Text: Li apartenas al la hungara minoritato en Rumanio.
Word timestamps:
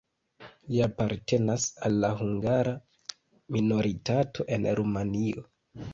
Li 0.71 0.79
apartenas 0.85 1.67
al 1.89 1.99
la 2.05 2.11
hungara 2.21 2.73
minoritato 3.57 4.49
en 4.59 4.67
Rumanio. 4.81 5.47